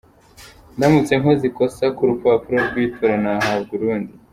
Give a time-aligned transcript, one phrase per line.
[0.75, 4.13] Ndamutse nkoze ikosa ku rupapuro rw’itora, nahabwa urundi?.